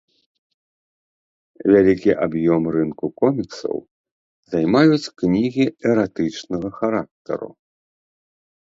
Вялікі 1.75 2.11
аб'ем 2.27 2.63
рынку 2.77 3.05
коміксаў 3.23 3.77
займаюць 4.55 5.11
кнігі 5.25 5.65
эратычнага 5.95 6.69
характару. 6.81 7.49